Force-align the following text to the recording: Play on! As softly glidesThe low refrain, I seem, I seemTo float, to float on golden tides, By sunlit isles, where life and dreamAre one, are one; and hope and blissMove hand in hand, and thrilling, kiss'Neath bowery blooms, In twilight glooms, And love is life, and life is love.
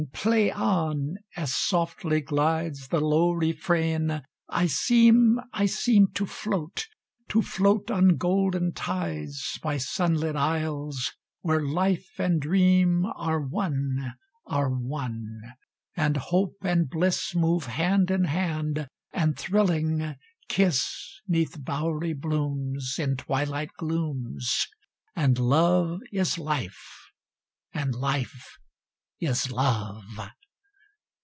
Play 0.13 0.49
on! 0.51 1.17
As 1.35 1.53
softly 1.53 2.23
glidesThe 2.23 2.99
low 2.99 3.33
refrain, 3.33 4.23
I 4.49 4.65
seem, 4.65 5.39
I 5.53 5.65
seemTo 5.65 6.27
float, 6.27 6.87
to 7.29 7.43
float 7.43 7.91
on 7.91 8.17
golden 8.17 8.73
tides, 8.73 9.59
By 9.61 9.77
sunlit 9.77 10.35
isles, 10.35 11.11
where 11.41 11.61
life 11.61 12.19
and 12.19 12.41
dreamAre 12.41 13.47
one, 13.47 14.15
are 14.47 14.71
one; 14.71 15.39
and 15.95 16.17
hope 16.17 16.55
and 16.63 16.89
blissMove 16.89 17.65
hand 17.65 18.09
in 18.09 18.23
hand, 18.23 18.87
and 19.13 19.37
thrilling, 19.37 20.15
kiss'Neath 20.49 21.63
bowery 21.63 22.13
blooms, 22.13 22.95
In 22.97 23.17
twilight 23.17 23.69
glooms, 23.77 24.65
And 25.15 25.37
love 25.37 25.99
is 26.11 26.39
life, 26.39 27.11
and 27.71 27.93
life 27.93 28.57
is 29.23 29.51
love. 29.51 30.01